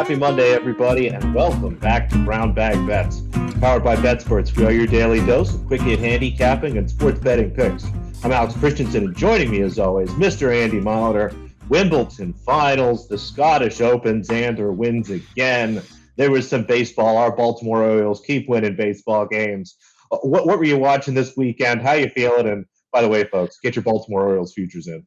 [0.00, 3.20] Happy Monday, everybody, and welcome back to Brown Bag Bets.
[3.60, 7.50] Powered by BetSports, we are your daily dose of quick hit handicapping and sports betting
[7.50, 7.84] picks.
[8.24, 10.56] I'm Alex Christensen, and joining me, as always, Mr.
[10.56, 11.36] Andy Molitor.
[11.68, 15.82] Wimbledon finals, the Scottish Open, Xander wins again.
[16.16, 17.18] There was some baseball.
[17.18, 19.76] Our Baltimore Orioles keep winning baseball games.
[20.10, 21.82] Uh, what, what were you watching this weekend?
[21.82, 22.48] How you feeling?
[22.48, 25.04] And by the way, folks, get your Baltimore Orioles futures in.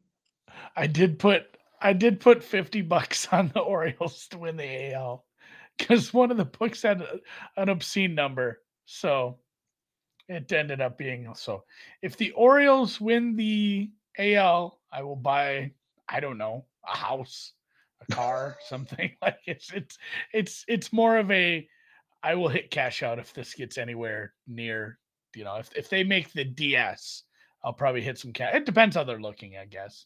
[0.76, 1.53] I did put
[1.84, 5.26] I did put 50 bucks on the Orioles to win the AL
[5.78, 7.06] because one of the books had
[7.58, 8.62] an obscene number.
[8.86, 9.38] So
[10.30, 11.66] it ended up being so.
[12.02, 15.72] If the Orioles win the AL, I will buy,
[16.08, 17.52] I don't know, a house,
[18.02, 19.98] a car, something like it's it's
[20.34, 21.68] it's it's more of a
[22.24, 25.00] I will hit cash out if this gets anywhere near,
[25.36, 27.24] you know, if if they make the DS,
[27.64, 28.56] I'll probably hit some cash.
[28.56, 30.06] It depends how they're looking, I guess.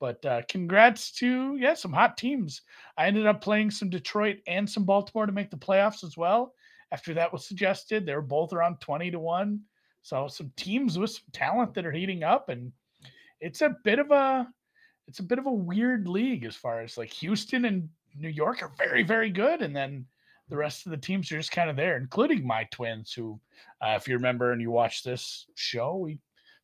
[0.00, 2.62] But uh, congrats to yeah some hot teams.
[2.96, 6.54] I ended up playing some Detroit and some Baltimore to make the playoffs as well.
[6.92, 9.60] After that was suggested, they were both around twenty to one.
[10.02, 12.72] So some teams with some talent that are heating up, and
[13.40, 14.48] it's a bit of a
[15.06, 18.62] it's a bit of a weird league as far as like Houston and New York
[18.62, 20.06] are very very good, and then
[20.48, 23.38] the rest of the teams are just kind of there, including my twins, who,
[23.82, 26.18] uh, if you remember and you watch this show, we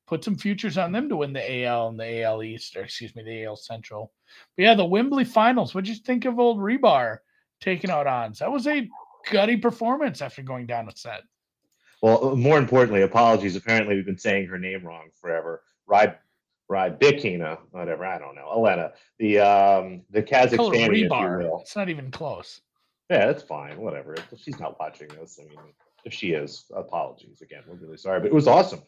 [0.06, 3.14] put some futures on them to win the AL and the AL East, or excuse
[3.14, 4.12] me, the AL Central.
[4.56, 5.74] But yeah, the Wembley Finals.
[5.74, 7.19] What'd you think of old Rebar
[7.60, 8.41] taking out odds?
[8.41, 8.88] That was a
[9.30, 11.22] gutty performance after going down a set.
[12.02, 13.56] Well, uh, more importantly, apologies.
[13.56, 15.62] Apparently, we've been saying her name wrong forever.
[15.86, 16.19] Ride,
[16.70, 18.05] Rybakina, whatever.
[18.05, 18.50] I don't know.
[18.52, 21.08] Elena, the um, the Kazakhstani.
[21.08, 21.60] Rebar.
[21.60, 22.60] It's not even close.
[23.10, 23.78] Yeah, that's fine.
[23.78, 24.16] Whatever.
[24.36, 25.38] She's not watching this.
[25.41, 25.58] I mean,
[26.05, 27.62] if she is, apologies again.
[27.66, 28.82] We're really sorry, but it was awesome.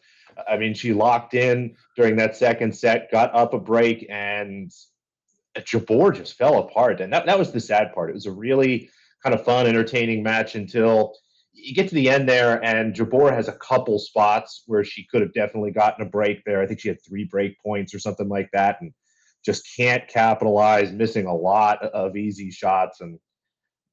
[0.49, 4.71] I mean, she locked in during that second set, got up a break, and
[5.57, 7.01] Jabeur just fell apart.
[7.01, 8.09] And that, that was the sad part.
[8.09, 8.89] It was a really
[9.23, 11.15] kind of fun, entertaining match until
[11.53, 15.21] you get to the end there, and Jabeur has a couple spots where she could
[15.21, 16.61] have definitely gotten a break there.
[16.61, 18.93] I think she had three break points or something like that, and
[19.43, 23.01] just can't capitalize, missing a lot of easy shots.
[23.01, 23.17] And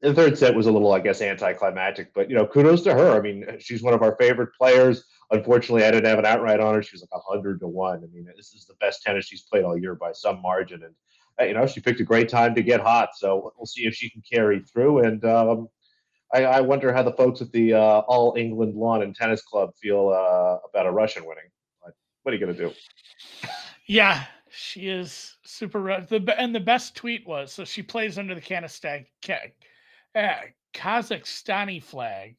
[0.03, 3.17] the third set was a little, I guess, anticlimactic, but you know, kudos to her.
[3.17, 5.05] I mean, she's one of our favorite players.
[5.35, 6.83] Unfortunately, I didn't have an outright on her.
[6.83, 7.99] She was like hundred to one.
[7.99, 10.95] I mean, this is the best tennis she's played all year by some margin, and
[11.49, 13.11] you know, she picked a great time to get hot.
[13.17, 15.01] So we'll see if she can carry through.
[15.01, 15.69] And um,
[16.33, 19.71] I, I, wonder how the folks at the uh, All England Lawn and Tennis Club
[19.81, 21.45] feel uh, about a Russian winning.
[22.23, 22.75] What are you going to do?
[23.87, 26.07] Yeah, she is super.
[26.09, 29.05] The and the best tweet was so she plays under the Kanistan,
[30.15, 30.29] uh,
[30.73, 32.37] Kazakhstani flag,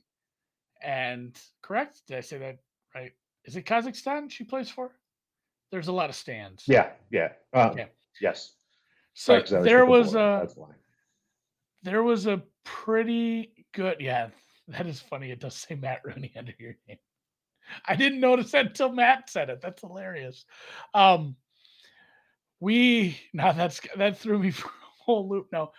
[0.82, 2.02] and correct?
[2.08, 2.58] Did I say that
[2.96, 3.12] right?
[3.44, 4.92] Is it Kazakhstan she plays for?
[5.72, 6.64] There's a lot of stands.
[6.68, 7.86] Yeah, yeah, uh, yeah.
[8.22, 8.54] Yes.
[9.14, 10.48] So there was a
[11.84, 13.98] there was a pretty good.
[14.00, 14.30] Yeah,
[14.68, 15.32] that is funny.
[15.32, 16.98] It does say Matt Rooney under your name.
[17.88, 19.62] I didn't notice that until Matt said it.
[19.62, 20.46] That's hilarious.
[20.94, 21.36] Um,
[22.60, 25.48] we now that's that threw me for a whole loop.
[25.52, 25.72] No,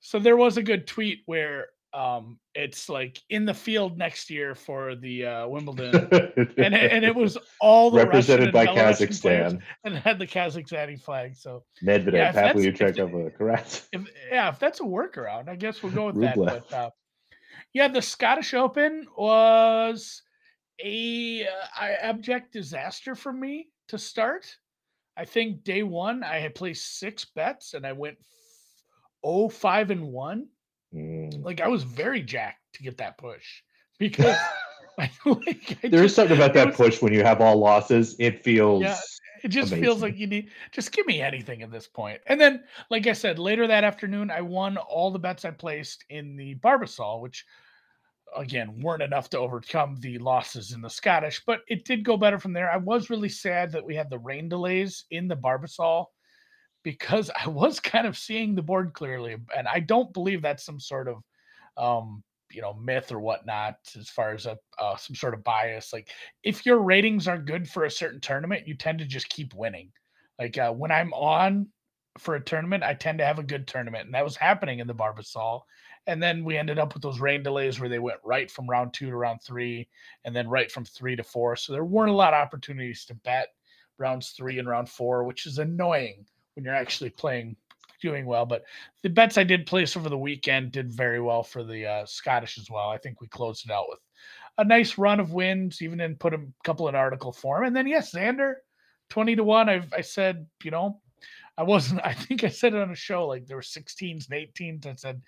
[0.00, 4.54] so there was a good tweet where um it's like in the field next year
[4.54, 9.60] for the uh Wimbledon and it, and it was all the represented by Kazakhstan.
[9.84, 14.84] and had the Kazakhstani flag so Medvedev yeah, Pavlyuchev correct if, yeah if that's a
[14.84, 16.90] workaround I guess we'll go with that but uh,
[17.72, 20.22] yeah the Scottish Open was
[20.82, 24.56] a uh, abject disaster for me to start.
[25.16, 28.18] I think day 1 I had placed 6 bets and I went
[29.24, 30.46] oh five and one.
[30.94, 31.44] Mm.
[31.44, 33.62] Like I was very jacked to get that push
[33.98, 34.36] because
[34.98, 37.56] I, like, I there just, is something about that was, push when you have all
[37.56, 38.16] losses.
[38.18, 38.98] It feels yeah,
[39.44, 39.84] it just amazing.
[39.84, 42.20] feels like you need just give me anything at this point.
[42.26, 46.04] And then, like I said, later that afternoon, I won all the bets I placed
[46.10, 47.44] in the Barbasol, which
[48.36, 52.38] again weren't enough to overcome the losses in the Scottish, but it did go better
[52.38, 52.70] from there.
[52.70, 56.06] I was really sad that we had the rain delays in the Barbasol
[56.88, 60.80] because I was kind of seeing the board clearly, and I don't believe that's some
[60.80, 61.22] sort of
[61.76, 65.92] um, you know myth or whatnot as far as a uh, some sort of bias.
[65.92, 66.08] Like
[66.42, 69.90] if your ratings are good for a certain tournament, you tend to just keep winning.
[70.38, 71.68] Like uh, when I'm on
[72.16, 74.86] for a tournament, I tend to have a good tournament, and that was happening in
[74.86, 75.60] the Barbasol.
[76.06, 78.94] And then we ended up with those rain delays where they went right from round
[78.94, 79.90] two to round three,
[80.24, 81.54] and then right from three to four.
[81.54, 83.48] So there weren't a lot of opportunities to bet
[83.98, 86.24] rounds three and round four, which is annoying
[86.58, 87.54] when you're actually playing
[88.02, 88.44] doing well.
[88.44, 88.64] But
[89.04, 92.58] the bets I did place over the weekend did very well for the uh, Scottish
[92.58, 92.88] as well.
[92.88, 94.00] I think we closed it out with
[94.58, 97.64] a nice run of wins, even in put a couple in article form.
[97.64, 98.54] And then yes, Xander,
[99.08, 99.68] twenty to one.
[99.68, 101.00] I've I said you know
[101.56, 102.00] I wasn't.
[102.04, 104.84] I think I said it on a show like there were 16s and 18s.
[104.86, 105.22] I said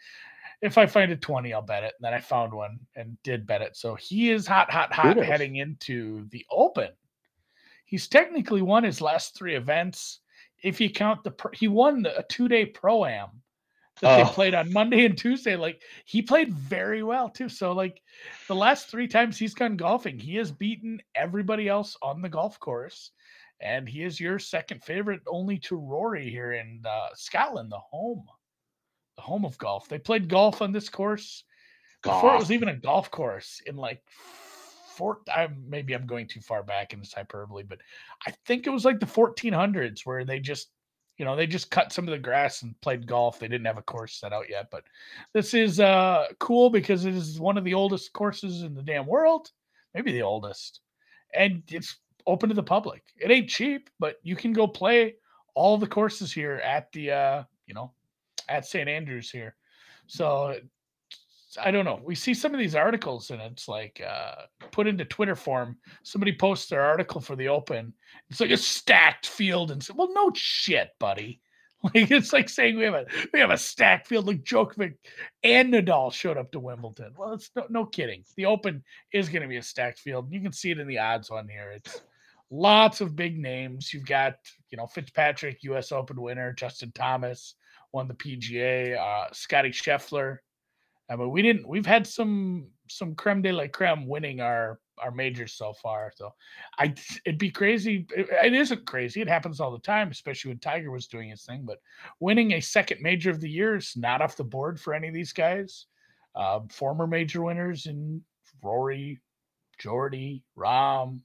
[0.60, 1.94] if I find a 20, I'll bet it.
[1.96, 3.76] And then I found one and did bet it.
[3.76, 6.90] So he is hot, hot, hot heading into the Open.
[7.86, 10.20] He's technically won his last three events.
[10.62, 13.28] If you count the, he won the, a two day pro am
[14.00, 14.24] that Oh.
[14.24, 15.56] they played on Monday and Tuesday.
[15.56, 17.48] Like he played very well too.
[17.48, 18.02] So like
[18.48, 22.58] the last three times he's gone golfing, he has beaten everybody else on the golf
[22.58, 23.10] course.
[23.62, 28.24] And he is your second favorite, only to Rory here in uh, Scotland, the home,
[29.16, 29.86] the home of golf.
[29.86, 31.44] They played golf on this course
[32.02, 34.02] before it was even a golf course in like
[34.90, 35.20] four.
[35.32, 37.78] I maybe I'm going too far back in this hyperbole, but
[38.26, 40.68] I think it was like the 1400s where they just,
[41.16, 43.38] you know, they just cut some of the grass and played golf.
[43.38, 44.84] They didn't have a course set out yet, but
[45.32, 49.06] this is uh cool because it is one of the oldest courses in the damn
[49.06, 49.50] world,
[49.94, 50.80] maybe the oldest,
[51.34, 51.96] and it's
[52.26, 53.02] open to the public.
[53.16, 55.14] It ain't cheap, but you can go play
[55.54, 57.92] all the courses here at the uh, you know,
[58.48, 58.88] at St.
[58.88, 59.54] Andrews here.
[60.06, 60.56] So
[61.58, 62.00] I don't know.
[62.04, 65.76] We see some of these articles and it's like uh, put into Twitter form.
[66.02, 67.92] Somebody posts their article for the Open.
[68.28, 71.40] It's like a stacked field, and so, well, no shit, buddy.
[71.82, 74.26] Like it's like saying we have a we have a stacked field.
[74.26, 74.96] Like Djokovic
[75.42, 77.14] and Nadal showed up to Wimbledon.
[77.16, 78.22] Well, it's no, no kidding.
[78.36, 80.30] The Open is going to be a stacked field.
[80.30, 81.72] You can see it in the odds on here.
[81.74, 82.02] It's
[82.50, 83.94] lots of big names.
[83.94, 84.34] You've got
[84.68, 85.90] you know Fitzpatrick, U.S.
[85.90, 87.54] Open winner, Justin Thomas
[87.92, 90.38] won the PGA, uh, Scotty Scheffler.
[91.10, 91.66] I mean, we didn't.
[91.66, 96.12] We've had some some creme de la creme winning our our majors so far.
[96.14, 96.32] So,
[96.78, 98.06] I it'd be crazy.
[98.16, 99.20] It, it isn't crazy.
[99.20, 101.62] It happens all the time, especially when Tiger was doing his thing.
[101.64, 101.78] But
[102.20, 105.14] winning a second major of the year is not off the board for any of
[105.14, 105.86] these guys.
[106.34, 108.22] Uh, former major winners in
[108.62, 109.20] Rory,
[109.80, 111.20] Jordy, Rahm,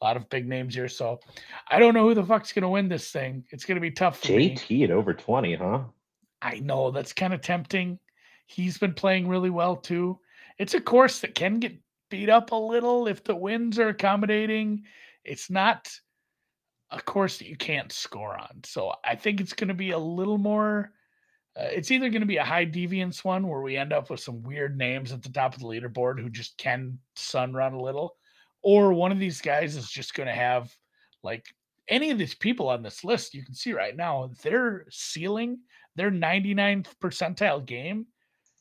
[0.00, 0.88] a lot of big names here.
[0.88, 1.18] So,
[1.66, 3.44] I don't know who the fuck's gonna win this thing.
[3.50, 4.54] It's gonna be tough for me.
[4.54, 5.80] JT at over 20, huh?
[6.42, 7.98] I know that's kind of tempting.
[8.50, 10.18] He's been playing really well too.
[10.58, 11.78] It's a course that can get
[12.10, 14.82] beat up a little if the winds are accommodating.
[15.24, 15.88] It's not
[16.90, 18.60] a course that you can't score on.
[18.64, 20.90] So I think it's going to be a little more.
[21.56, 24.18] Uh, it's either going to be a high deviance one where we end up with
[24.18, 27.80] some weird names at the top of the leaderboard who just can sun run a
[27.80, 28.16] little,
[28.62, 30.74] or one of these guys is just going to have
[31.22, 31.46] like
[31.86, 35.58] any of these people on this list you can see right now their ceiling
[35.96, 38.06] their 99th percentile game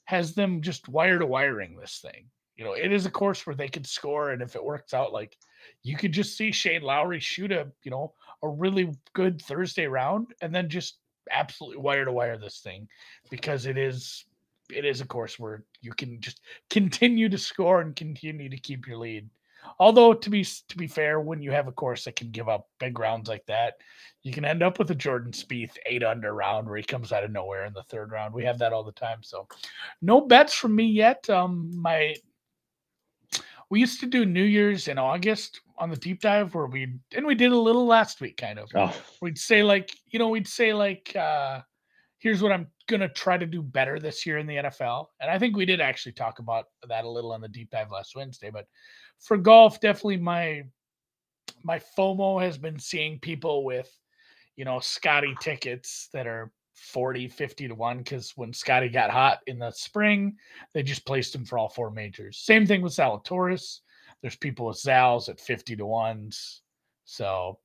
[0.09, 2.25] has them just wire to wiring this thing.
[2.55, 5.13] You know, it is a course where they could score, and if it works out,
[5.13, 5.37] like
[5.83, 10.33] you could just see Shane Lowry shoot a you know a really good Thursday round,
[10.41, 10.97] and then just
[11.29, 12.87] absolutely wire to wire this thing
[13.29, 14.25] because it is
[14.71, 16.41] it is a course where you can just
[16.71, 19.29] continue to score and continue to keep your lead.
[19.77, 22.67] Although to be to be fair, when you have a course that can give up
[22.79, 23.75] big rounds like that,
[24.23, 27.23] you can end up with a Jordan Spieth eight under round where he comes out
[27.23, 28.33] of nowhere in the third round.
[28.33, 29.19] We have that all the time.
[29.21, 29.47] So,
[30.01, 31.29] no bets from me yet.
[31.29, 32.15] Um, my
[33.69, 37.25] we used to do New Year's in August on the deep dive where we and
[37.25, 38.69] we did a little last week, kind of.
[38.75, 41.61] Oh, We'd say like you know we'd say like uh,
[42.19, 45.39] here's what I'm gonna try to do better this year in the NFL, and I
[45.39, 48.51] think we did actually talk about that a little on the deep dive last Wednesday.
[48.51, 48.67] But
[49.19, 50.63] for golf, definitely my
[51.63, 53.91] my FOMO has been seeing people with,
[54.55, 59.39] you know, Scotty tickets that are 40, 50 to 1 because when Scotty got hot
[59.47, 60.37] in the spring,
[60.73, 62.37] they just placed him for all four majors.
[62.37, 63.79] Same thing with Zalatoris.
[64.21, 66.59] There's people with Zals at 50 to 1s.
[67.05, 67.59] So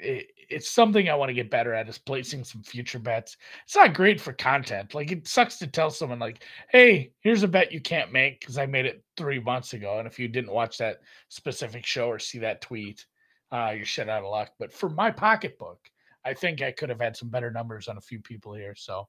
[0.00, 3.36] it, it's something I want to get better at is placing some future bets.
[3.64, 4.94] It's not great for content.
[4.94, 8.58] Like it sucks to tell someone like, "Hey, here's a bet you can't make because
[8.58, 12.18] I made it three months ago." And if you didn't watch that specific show or
[12.18, 13.04] see that tweet,
[13.52, 14.52] uh, you're shit out of luck.
[14.58, 15.78] But for my pocketbook,
[16.24, 18.74] I think I could have had some better numbers on a few people here.
[18.74, 19.08] So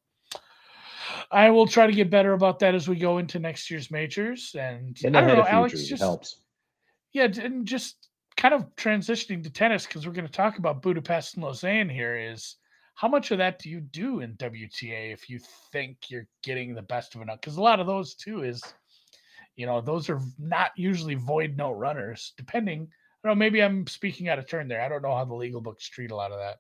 [1.32, 4.56] I will try to get better about that as we go into next year's majors.
[4.60, 6.42] And getting I don't know, Alex, just helps.
[7.14, 8.10] yeah, and just
[8.40, 12.18] kind of transitioning to tennis because we're going to talk about Budapest and Lausanne here
[12.18, 12.56] is
[12.96, 15.40] how much of that do you do in WTA if you
[15.74, 17.42] think you're getting the best of enough?
[17.42, 18.64] Because a lot of those too is,
[19.58, 22.84] you know, those are not usually void note runners, depending.
[22.84, 24.82] I don't know, maybe I'm speaking out of turn there.
[24.82, 26.60] I don't know how the legal books treat a lot of that.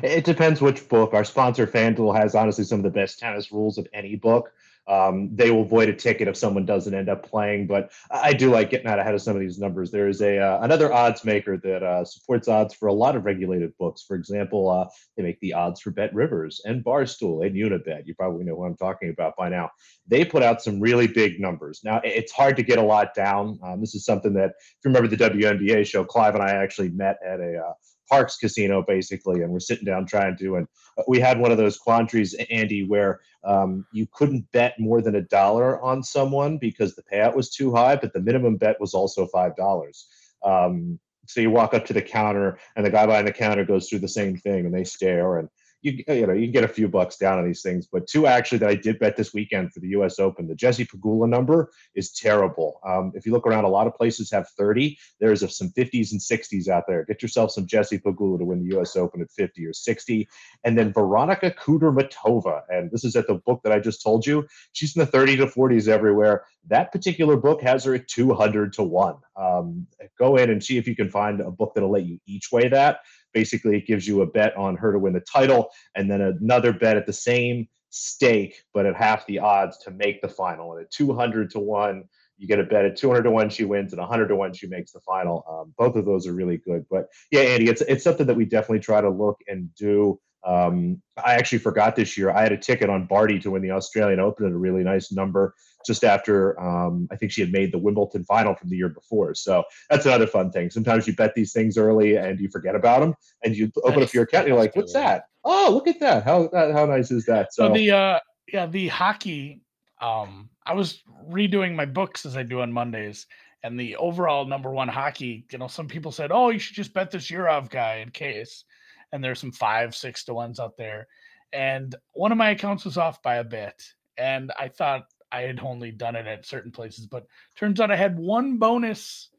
[0.00, 1.12] It depends which book.
[1.12, 4.52] Our sponsor, FanDuel, has honestly some of the best tennis rules of any book.
[4.86, 8.50] Um, they will void a ticket if someone doesn't end up playing, but I do
[8.50, 9.90] like getting out ahead of some of these numbers.
[9.90, 13.24] There is a uh, another odds maker that uh, supports odds for a lot of
[13.24, 14.02] regulated books.
[14.02, 18.06] For example, uh, they make the odds for Bet Rivers and Barstool and Unibet.
[18.06, 19.70] You probably know who I'm talking about by now.
[20.06, 21.80] They put out some really big numbers.
[21.82, 23.58] Now it's hard to get a lot down.
[23.62, 26.90] Um, this is something that, if you remember the WNBA show, Clive and I actually
[26.90, 27.74] met at a
[28.10, 30.56] Parx Casino basically, and we're sitting down trying to.
[30.56, 30.68] And
[30.98, 35.16] uh, we had one of those quandaries, Andy, where um, you couldn't bet more than
[35.16, 38.94] a dollar on someone because the payout was too high, but the minimum bet was
[38.94, 40.06] also five dollars.
[40.44, 43.88] Um, so you walk up to the counter, and the guy behind the counter goes
[43.88, 45.48] through the same thing, and they stare and
[45.84, 47.86] you you know you can get a few bucks down on these things.
[47.86, 50.18] But two actually that I did bet this weekend for the U.S.
[50.18, 52.80] Open, the Jesse Pegula number is terrible.
[52.86, 54.98] Um, if you look around, a lot of places have 30.
[55.20, 57.04] There's some 50s and 60s out there.
[57.04, 58.96] Get yourself some Jesse Pegula to win the U.S.
[58.96, 60.28] Open at 50 or 60,
[60.64, 64.46] and then Veronika Kudermetova, and this is at the book that I just told you.
[64.72, 66.44] She's in the 30 to 40s everywhere.
[66.68, 69.16] That particular book has her at 200 to one.
[69.36, 69.86] Um,
[70.18, 72.68] go in and see if you can find a book that'll let you each way
[72.68, 73.00] that
[73.34, 76.72] basically it gives you a bet on her to win the title and then another
[76.72, 80.72] bet at the same stake but at half the odds to make the final.
[80.72, 82.04] And at 200 to 1
[82.36, 82.84] you get a bet.
[82.84, 83.92] At 200 to 1 she wins.
[83.92, 85.44] And 100 to 1 she makes the final.
[85.48, 86.84] Um, both of those are really good.
[86.90, 90.18] But yeah andy it's, it's something that we definitely try to look and do.
[90.46, 93.70] Um, i actually forgot this year i had a ticket on barty to win the
[93.70, 95.54] australian open at a really nice number
[95.86, 99.34] just after um, I think she had made the Wimbledon final from the year before.
[99.34, 100.70] So that's another fun thing.
[100.70, 104.12] Sometimes you bet these things early and you forget about them, and you open up
[104.12, 105.24] your account and you're like, "What's that?
[105.44, 106.24] Oh, look at that!
[106.24, 108.18] How how nice is that?" So, so the uh,
[108.52, 109.60] yeah the hockey.
[110.00, 113.26] Um, I was redoing my books as I do on Mondays,
[113.62, 115.46] and the overall number one hockey.
[115.50, 118.64] You know, some people said, "Oh, you should just bet this Yurov guy in case,"
[119.12, 121.06] and there's some five, six to ones out there.
[121.52, 123.82] And one of my accounts was off by a bit,
[124.18, 127.26] and I thought I had only done it at certain places, but
[127.56, 129.30] turns out I had one bonus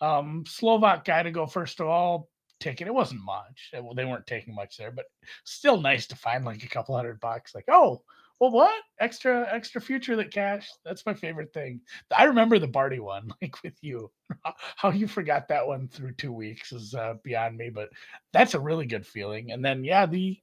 [0.00, 2.28] um, Slovak guy to go first of all
[2.58, 2.86] ticket.
[2.86, 3.70] It wasn't much.
[3.74, 5.06] Well, They weren't taking much there, but
[5.44, 7.54] still nice to find like a couple hundred bucks.
[7.54, 8.02] Like, oh,
[8.40, 10.68] well, what extra extra future that cash?
[10.84, 11.80] That's my favorite thing.
[12.16, 14.10] I remember the Barty one, like with you.
[14.76, 17.90] How you forgot that one through two weeks is uh, beyond me, but
[18.32, 19.52] that's a really good feeling.
[19.52, 20.38] And then yeah, the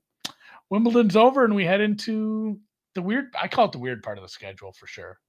[0.69, 2.59] Wimbledon's over, and we head into
[2.95, 5.19] the weird I call it the weird part of the schedule for sure.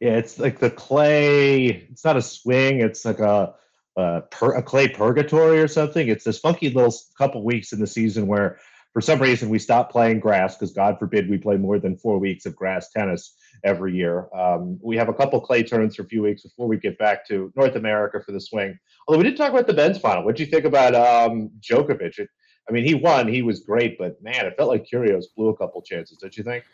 [0.00, 1.66] Yeah, it's like the clay.
[1.90, 2.80] It's not a swing.
[2.80, 3.54] It's like a
[3.96, 6.08] a, per, a clay purgatory or something.
[6.08, 8.58] It's this funky little couple weeks in the season where,
[8.92, 12.18] for some reason, we stop playing grass because God forbid we play more than four
[12.18, 13.34] weeks of grass tennis
[13.64, 14.28] every year.
[14.36, 17.26] Um, we have a couple clay turns for a few weeks before we get back
[17.28, 18.78] to North America for the swing.
[19.06, 20.24] Although we did talk about the men's final.
[20.24, 22.18] What do you think about um, Djokovic?
[22.18, 22.28] It,
[22.68, 23.28] I mean, he won.
[23.28, 26.18] He was great, but man, it felt like Kyrgios blew a couple chances.
[26.18, 26.64] Don't you think?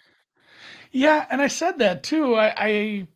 [0.93, 2.35] Yeah, and I said that too.
[2.35, 3.09] I I,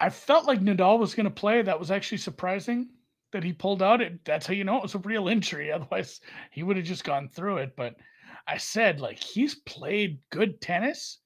[0.00, 1.62] I felt like Nadal was going to play.
[1.62, 2.88] That was actually surprising
[3.32, 4.00] that he pulled out.
[4.00, 5.72] It that's how you know it was a real injury.
[5.72, 6.20] Otherwise,
[6.50, 7.74] he would have just gone through it.
[7.76, 7.96] But
[8.46, 11.18] I said like he's played good tennis,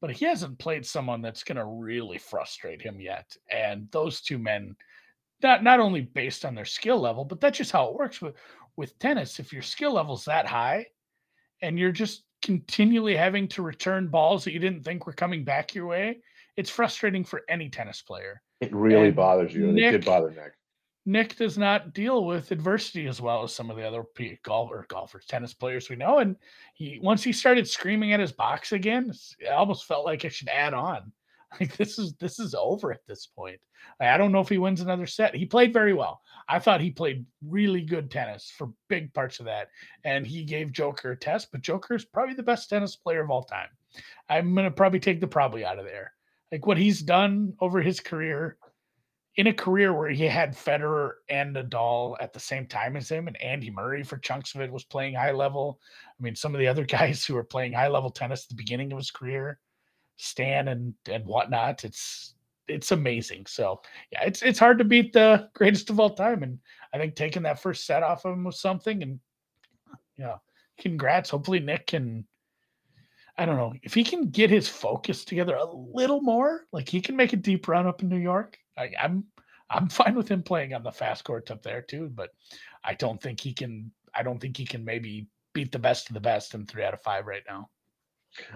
[0.00, 3.36] but he hasn't played someone that's going to really frustrate him yet.
[3.50, 4.76] And those two men,
[5.42, 8.34] not not only based on their skill level, but that's just how it works with
[8.78, 9.40] with tennis.
[9.40, 10.86] If your skill level's that high,
[11.60, 15.74] and you're just continually having to return balls that you didn't think were coming back
[15.74, 16.18] your way,
[16.56, 18.40] it's frustrating for any tennis player.
[18.60, 19.72] It really and bothers you.
[19.72, 20.52] Nick, it did bother Nick.
[21.04, 24.04] Nick does not deal with adversity as well as some of the other
[24.44, 26.18] golfer, golfers, tennis players we know.
[26.18, 26.36] And
[26.74, 30.48] he once he started screaming at his box again, it almost felt like it should
[30.48, 31.12] add on.
[31.60, 33.58] Like this is this is over at this point.
[34.00, 35.34] I don't know if he wins another set.
[35.34, 36.20] He played very well.
[36.48, 39.68] I thought he played really good tennis for big parts of that,
[40.04, 41.48] and he gave Joker a test.
[41.50, 43.68] But Joker is probably the best tennis player of all time.
[44.28, 46.12] I'm gonna probably take the probably out of there.
[46.52, 48.58] Like what he's done over his career,
[49.36, 53.28] in a career where he had Federer and Nadal at the same time as him,
[53.28, 55.80] and Andy Murray for chunks of it was playing high level.
[56.18, 58.54] I mean, some of the other guys who were playing high level tennis at the
[58.56, 59.60] beginning of his career,
[60.18, 61.84] Stan and and whatnot.
[61.84, 62.34] It's
[62.66, 63.46] it's amazing.
[63.46, 63.80] So
[64.12, 66.58] yeah, it's it's hard to beat the greatest of all time, and
[66.92, 69.02] I think taking that first set off of him was something.
[69.02, 69.20] And
[70.16, 70.36] yeah,
[70.78, 71.30] congrats.
[71.30, 72.26] Hopefully Nick can.
[73.38, 76.66] I don't know if he can get his focus together a little more.
[76.72, 78.58] Like he can make a deep run up in New York.
[78.76, 79.24] I, I'm
[79.70, 82.30] I'm fine with him playing on the fast courts up there too, but
[82.84, 83.92] I don't think he can.
[84.14, 86.94] I don't think he can maybe beat the best of the best in three out
[86.94, 87.70] of five right now.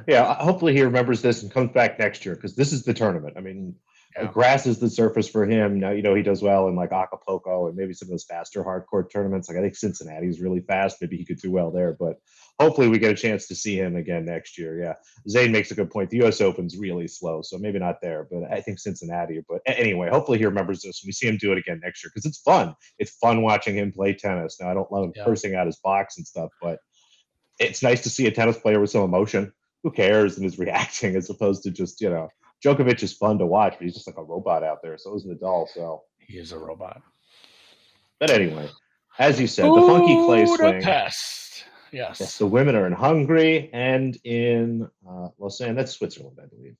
[0.06, 2.94] Yeah, uh, hopefully he remembers this and comes back next year because this is the
[2.94, 3.34] tournament.
[3.36, 3.74] I mean,
[4.16, 4.26] yeah.
[4.26, 5.80] grass is the surface for him.
[5.80, 8.62] Now, you know, he does well in like Acapulco and maybe some of those faster
[8.62, 9.48] hardcore tournaments.
[9.48, 10.98] Like I think Cincinnati is really fast.
[11.00, 12.16] Maybe he could do well there, but
[12.60, 14.78] hopefully we get a chance to see him again next year.
[14.78, 14.94] Yeah.
[15.28, 16.10] Zane makes a good point.
[16.10, 19.40] The US Open's really slow, so maybe not there, but I think Cincinnati.
[19.48, 22.10] But anyway, hopefully he remembers this and we see him do it again next year
[22.14, 22.74] because it's fun.
[22.98, 24.58] It's fun watching him play tennis.
[24.60, 25.24] Now I don't love him yeah.
[25.24, 26.78] cursing out his box and stuff, but
[27.58, 31.16] it's nice to see a tennis player with some emotion who cares and is reacting
[31.16, 32.28] as opposed to just you know
[32.64, 34.96] Djokovic is fun to watch, but he's just like a robot out there.
[34.96, 35.68] So is Nadal.
[35.68, 37.02] So he is a robot.
[38.20, 38.68] But anyway,
[39.18, 40.82] as you said, the funky clay swing.
[41.92, 42.18] Yes.
[42.20, 45.74] Yes, the women are in Hungary and in uh, Lausanne.
[45.74, 46.74] That's Switzerland, I believe.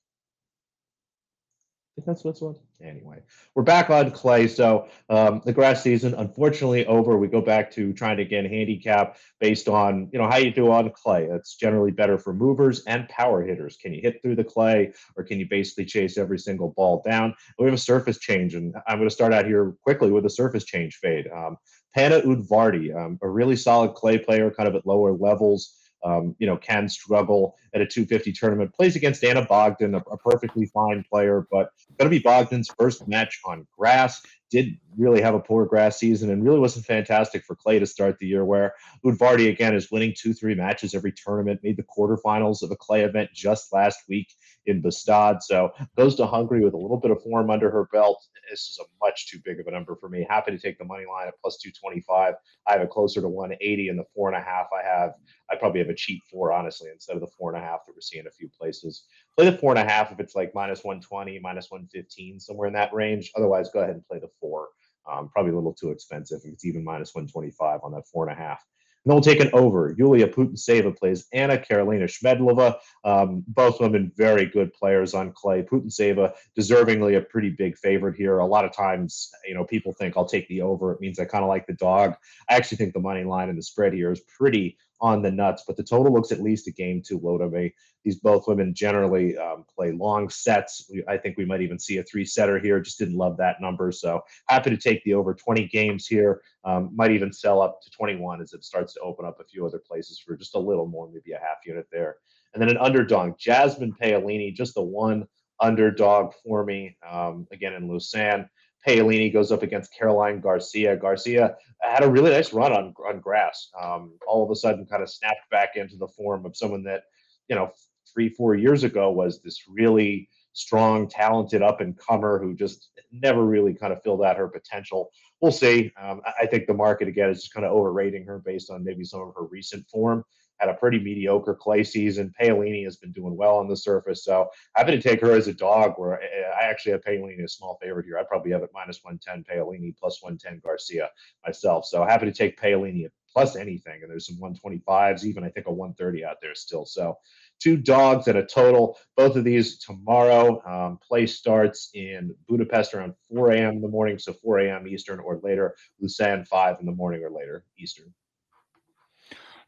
[1.98, 2.58] That's Switzerland.
[2.82, 3.18] Anyway,
[3.54, 4.48] we're back on clay.
[4.48, 7.18] So um, the grass season, unfortunately, over.
[7.18, 10.72] We go back to trying to get handicap based on you know how you do
[10.72, 11.28] on clay.
[11.30, 13.76] That's generally better for movers and power hitters.
[13.76, 17.34] Can you hit through the clay, or can you basically chase every single ball down?
[17.58, 20.30] We have a surface change, and I'm going to start out here quickly with a
[20.30, 21.28] surface change fade.
[21.28, 21.58] Um,
[21.94, 26.46] Panna Udvardy, um, a really solid clay player, kind of at lower levels um, you
[26.46, 28.74] know, can struggle at a 250 tournament.
[28.74, 33.06] Plays against Ana Bogdan, a, a perfectly fine player, but going to be Bogdan's first
[33.08, 34.22] match on grass.
[34.52, 38.18] Did really have a poor grass season and really wasn't fantastic for Clay to start
[38.18, 38.44] the year.
[38.44, 41.60] Where Udvardy again is winning two, three matches every tournament.
[41.62, 44.28] Made the quarterfinals of a Clay event just last week
[44.66, 45.42] in Bastad.
[45.42, 48.22] So goes to Hungary with a little bit of form under her belt.
[48.50, 50.26] This is a much too big of a number for me.
[50.28, 52.34] Happy to take the money line at plus 225.
[52.66, 54.66] I have it closer to 180 and the four and a half.
[54.78, 55.14] I have,
[55.50, 57.94] I probably have a cheap four, honestly, instead of the four and a half that
[57.94, 59.06] we're seeing a few places.
[59.36, 62.74] Play the four and a half if it's like minus 120, minus 115, somewhere in
[62.74, 63.30] that range.
[63.36, 64.68] Otherwise, go ahead and play the four.
[65.10, 68.38] Um, probably a little too expensive if it's even minus 125 on that four and
[68.38, 68.64] a half.
[69.04, 69.96] And then we'll take an over.
[69.98, 72.76] Yulia Putintseva plays Anna Karolina Schmiedlova.
[73.02, 75.62] Um, both women very good players on clay.
[75.62, 78.38] Putintseva deservingly a pretty big favorite here.
[78.38, 80.92] A lot of times, you know, people think I'll take the over.
[80.92, 82.14] It means I kind of like the dog.
[82.48, 85.64] I actually think the money line and the spread here is pretty on the nuts,
[85.66, 87.74] but the total looks at least a game too low to me.
[88.04, 90.90] These both women generally um, play long sets.
[91.08, 92.80] I think we might even see a three setter here.
[92.80, 93.90] Just didn't love that number.
[93.90, 96.40] So happy to take the over 20 games here.
[96.64, 99.66] Um, might even sell up to 21 as it starts to open up a few
[99.66, 102.16] other places for just a little more, maybe a half unit there.
[102.54, 105.26] And then an underdog, Jasmine Paolini, just the one
[105.60, 106.96] underdog for me.
[107.08, 108.48] Um, again in Lausanne.
[108.86, 110.96] Paolini goes up against Caroline Garcia.
[110.96, 113.70] Garcia had a really nice run on on grass.
[113.80, 117.04] Um, all of a sudden, kind of snapped back into the form of someone that,
[117.48, 117.70] you know,
[118.12, 123.44] three four years ago was this really strong, talented up and comer who just never
[123.44, 125.10] really kind of filled out her potential.
[125.40, 125.92] We'll see.
[126.00, 129.04] Um, I think the market again is just kind of overrating her based on maybe
[129.04, 130.24] some of her recent form
[130.62, 132.32] had a pretty mediocre clay season.
[132.40, 135.52] Paolini has been doing well on the surface, so happy to take her as a
[135.52, 135.94] dog.
[135.96, 138.18] Where I actually have Paolini a small favorite here.
[138.18, 141.10] I probably have it minus one ten Paolini plus one ten Garcia
[141.44, 141.84] myself.
[141.86, 144.02] So happy to take Paolini plus anything.
[144.02, 146.84] And there's some 125s, even I think a 130 out there still.
[146.84, 147.16] So
[147.60, 148.98] two dogs at a total.
[149.16, 150.62] Both of these tomorrow.
[150.66, 153.76] Um, play starts in Budapest around 4 a.m.
[153.76, 154.86] in the morning, so 4 a.m.
[154.86, 155.74] Eastern or later.
[156.00, 158.12] Lausanne 5 in the morning or later Eastern.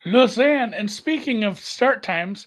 [0.04, 0.74] Lausanne.
[0.74, 2.46] And speaking of start times,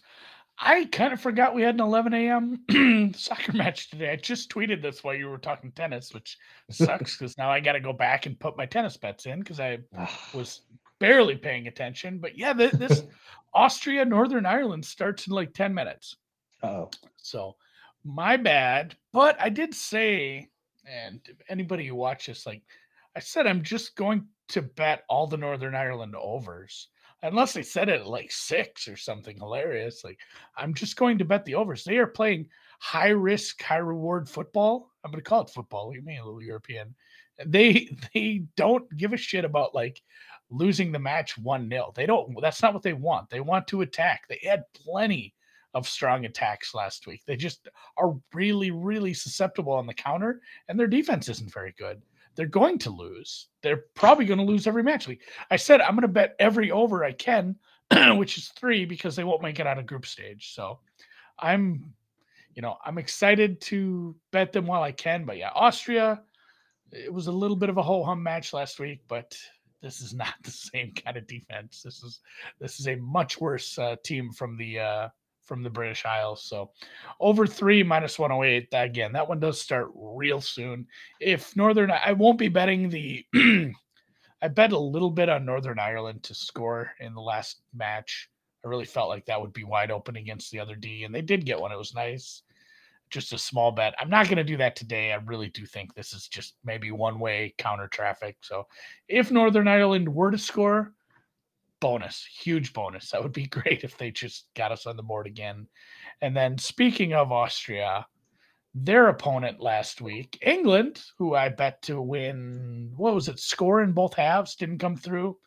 [0.60, 3.13] I kind of forgot we had an 11 a.m.
[3.15, 4.12] soccer match today.
[4.12, 6.38] I just tweeted this while you were talking tennis, which
[6.72, 9.60] sucks because now I got to go back and put my tennis bets in because
[9.60, 9.80] I
[10.34, 10.62] was
[11.00, 12.17] barely paying attention.
[12.17, 13.04] But yeah, this, this
[13.54, 16.15] Austria Northern Ireland starts in like 10 minutes.
[16.63, 17.56] Oh, so
[18.04, 18.96] my bad.
[19.13, 20.48] But I did say,
[20.86, 22.63] and anybody who watches, like
[23.15, 26.88] I said, I'm just going to bet all the Northern Ireland overs
[27.28, 30.04] unless they said it like six or something hilarious.
[30.04, 30.20] Like,
[30.56, 31.84] I'm just going to bet the overs.
[31.84, 32.48] They are playing
[32.80, 34.92] high risk, high reward football.
[35.04, 35.94] I'm going to call it football.
[35.94, 36.96] You mean a little European?
[37.46, 40.02] They they don't give a shit about like
[40.50, 42.36] losing the match one 0 They don't.
[42.42, 43.30] That's not what they want.
[43.30, 44.24] They want to attack.
[44.28, 45.34] They had plenty
[45.74, 47.24] of strong attacks last week.
[47.28, 52.02] They just are really, really susceptible on the counter, and their defense isn't very good
[52.38, 53.47] they're going to lose.
[53.63, 55.10] They're probably going to lose every match.
[55.50, 57.56] I said I'm going to bet every over I can,
[58.15, 60.54] which is three because they won't make it out of group stage.
[60.54, 60.80] So
[61.39, 61.93] I'm,
[62.54, 65.26] you know, I'm excited to bet them while I can.
[65.26, 66.21] But yeah, Austria,
[66.91, 69.36] it was a little bit of a ho hum match last week, but
[69.82, 71.82] this is not the same kind of defense.
[71.84, 72.19] This is
[72.60, 75.10] this is a much worse uh, team from the uh,
[75.48, 76.44] from the British Isles.
[76.44, 76.72] So
[77.20, 78.68] over three minus 108.
[78.74, 80.86] Again, that one does start real soon.
[81.20, 83.26] If Northern, I won't be betting the.
[84.40, 88.30] I bet a little bit on Northern Ireland to score in the last match.
[88.64, 91.22] I really felt like that would be wide open against the other D, and they
[91.22, 91.72] did get one.
[91.72, 92.44] It was nice.
[93.10, 93.96] Just a small bet.
[94.00, 95.12] I'm not going to do that today.
[95.12, 98.38] I really do think this is just maybe one way counter traffic.
[98.42, 98.68] So
[99.08, 100.94] if Northern Ireland were to score,
[101.80, 103.12] bonus, huge bonus.
[103.12, 105.68] That would be great if they just got us on the board again.
[106.22, 108.06] And then speaking of Austria,
[108.74, 113.92] their opponent last week, England, who I bet to win, what was it, score in
[113.92, 115.38] both halves, didn't come through.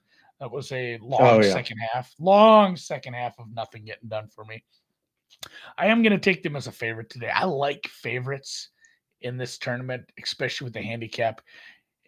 [0.41, 1.53] That was a long oh, yeah.
[1.53, 4.65] second half, long second half of nothing getting done for me.
[5.79, 7.31] I am going to take them as a favorite today.
[7.33, 8.71] I like favorites
[9.21, 11.43] in this tournament, especially with the handicap.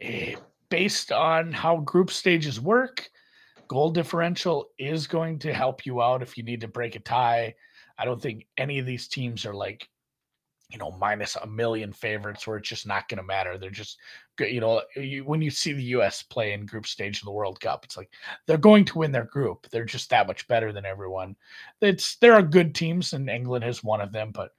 [0.01, 0.35] Eh,
[0.71, 3.11] based on how group stages work,
[3.73, 7.55] goal differential is going to help you out if you need to break a tie.
[7.99, 9.89] I don't think any of these teams are like,
[10.69, 13.57] you know, minus a million favorites where it's just not going to matter.
[13.57, 13.97] They're just,
[14.41, 16.23] you know, you, when you see the U.S.
[16.23, 18.11] play in group stage of the World Cup, it's like
[18.47, 19.67] they're going to win their group.
[19.71, 21.35] They're just that much better than everyone.
[21.81, 24.51] It's there are good teams, and England is one of them, but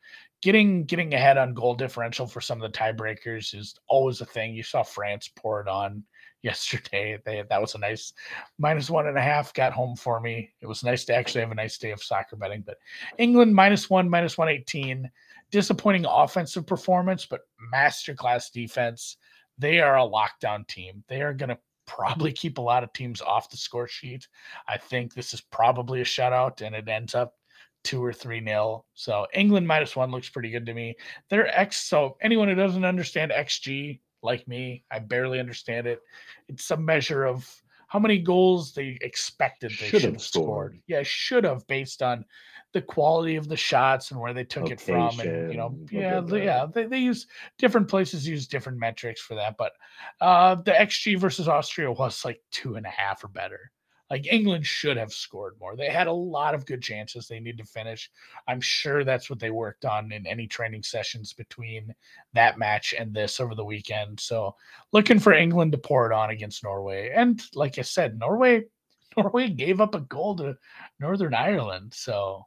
[0.41, 4.55] getting getting ahead on goal differential for some of the tiebreakers is always a thing.
[4.55, 6.03] You saw France pour it on
[6.43, 7.17] yesterday.
[7.25, 8.13] They that was a nice
[8.59, 10.51] minus one and a half got home for me.
[10.61, 12.63] It was nice to actually have a nice day of soccer betting.
[12.65, 12.77] But
[13.17, 15.09] England minus one, minus one eighteen.
[15.51, 17.41] Disappointing offensive performance, but
[17.73, 19.17] masterclass defense.
[19.59, 21.03] They are a lockdown team.
[21.07, 24.27] They are going to probably keep a lot of teams off the score sheet.
[24.67, 27.35] I think this is probably a shutout, and it ends up
[27.83, 28.85] two or three nil.
[28.95, 30.95] So England minus one looks pretty good to me.
[31.29, 31.77] Their X.
[31.77, 36.01] So anyone who doesn't understand XG like me, I barely understand it.
[36.47, 37.49] It's a measure of
[37.87, 40.45] how many goals they expected they should, have scored.
[40.45, 40.79] scored.
[40.87, 42.25] Yeah, should have based on
[42.73, 45.77] the quality of the shots and where they took Location, it from, and you know,
[45.91, 47.27] yeah, yeah, they, they use
[47.59, 49.57] different places use different metrics for that.
[49.57, 49.73] But
[50.19, 53.71] uh the XG versus Austria was like two and a half or better.
[54.13, 55.75] Like England should have scored more.
[55.75, 58.11] They had a lot of good chances they need to finish.
[58.47, 61.95] I'm sure that's what they worked on in any training sessions between
[62.33, 64.19] that match and this over the weekend.
[64.19, 64.55] So
[64.91, 67.11] looking for England to pour it on against Norway.
[67.11, 68.65] And like I said, Norway
[69.17, 70.57] Norway gave up a goal to
[70.99, 71.91] Northern Ireland.
[71.95, 72.45] So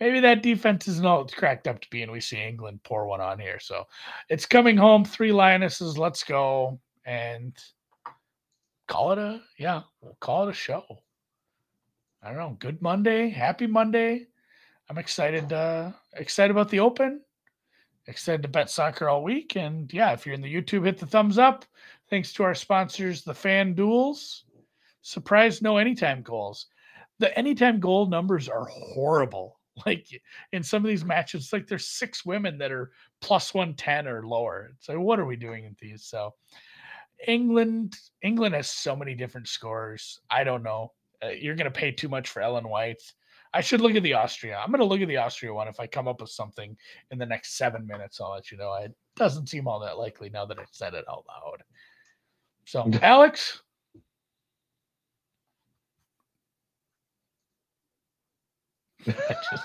[0.00, 3.20] maybe that defense isn't all cracked up to be, and we see England pour one
[3.20, 3.60] on here.
[3.60, 3.84] So
[4.28, 5.04] it's coming home.
[5.04, 5.96] Three Lionesses.
[5.96, 6.80] Let's go.
[7.06, 7.56] And
[8.88, 10.84] call it a yeah, we'll call it a show.
[12.22, 12.56] I don't know.
[12.58, 14.26] Good Monday, happy Monday.
[14.90, 15.52] I'm excited.
[15.52, 17.20] Uh, excited about the Open.
[18.06, 19.54] Excited to bet soccer all week.
[19.54, 21.66] And yeah, if you're in the YouTube, hit the thumbs up.
[22.08, 24.44] Thanks to our sponsors, the Fan Duels.
[25.02, 26.66] Surprise, no anytime goals.
[27.18, 29.54] The anytime goal numbers are horrible.
[29.86, 30.08] Like
[30.50, 34.72] in some of these matches, like there's six women that are plus 110 or lower.
[34.80, 36.02] So what are we doing in these?
[36.02, 36.34] So
[37.26, 40.20] England England has so many different scores.
[40.30, 40.92] I don't know.
[41.22, 43.02] Uh, you're going to pay too much for Ellen White.
[43.52, 44.58] I should look at the Austria.
[44.58, 45.68] I'm going to look at the Austria one.
[45.68, 46.76] If I come up with something
[47.10, 48.74] in the next seven minutes, I'll let you know.
[48.74, 51.62] It doesn't seem all that likely now that I said it out loud.
[52.66, 53.62] So, Alex.
[59.06, 59.12] I
[59.50, 59.64] just